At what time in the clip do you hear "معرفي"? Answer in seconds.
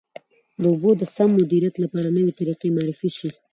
2.75-3.09